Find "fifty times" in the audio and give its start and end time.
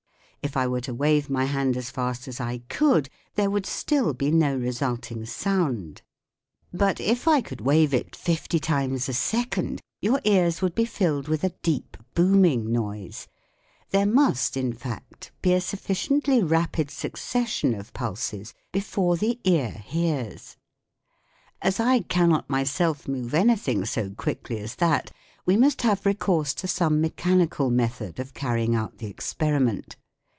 8.15-9.07